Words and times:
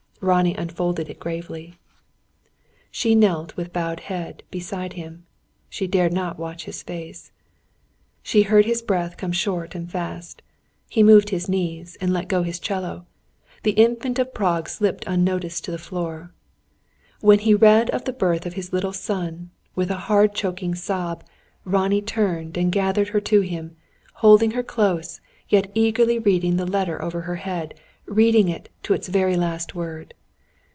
Ronnie 0.23 0.53
unfolded 0.53 1.09
it 1.09 1.17
gravely. 1.19 1.79
She 2.91 3.15
knelt, 3.15 3.55
with 3.57 3.73
bowed 3.73 4.01
head, 4.01 4.43
beside 4.51 4.93
him. 4.93 5.25
She 5.67 5.87
dared 5.87 6.13
not 6.13 6.37
watch 6.37 6.65
his 6.65 6.83
face. 6.83 7.31
She 8.21 8.43
heard 8.43 8.65
his 8.65 8.83
breath 8.83 9.17
come 9.17 9.31
short 9.31 9.73
and 9.73 9.89
fast. 9.91 10.43
He 10.87 11.01
moved 11.01 11.31
his 11.31 11.49
knees, 11.49 11.97
and 11.99 12.13
let 12.13 12.27
go 12.27 12.43
his 12.43 12.59
'cello. 12.59 13.07
The 13.63 13.71
Infant 13.71 14.19
of 14.19 14.31
Prague 14.31 14.69
slipped 14.69 15.03
unnoticed 15.07 15.65
to 15.65 15.71
the 15.71 15.79
floor. 15.79 16.31
When 17.21 17.39
he 17.39 17.55
read 17.55 17.89
of 17.89 18.05
the 18.05 18.13
birth 18.13 18.45
of 18.45 18.53
his 18.53 18.71
little 18.71 18.93
son, 18.93 19.49
with 19.73 19.89
a 19.89 19.97
hard 20.05 20.35
choking 20.35 20.75
sob, 20.75 21.23
Ronnie 21.65 22.03
turned 22.03 22.59
and 22.59 22.71
gathered 22.71 23.07
her 23.07 23.21
to 23.21 23.41
him, 23.41 23.75
holding 24.13 24.51
her 24.51 24.61
close, 24.61 25.19
yet 25.49 25.71
eagerly 25.73 26.19
reading 26.19 26.57
the 26.57 26.67
letter 26.69 27.01
over 27.01 27.21
her 27.21 27.37
head; 27.37 27.73
reading 28.07 28.49
it, 28.49 28.67
to 28.83 28.93
its 28.93 29.07
very 29.07 29.37
last 29.37 29.73
word. 29.73 30.13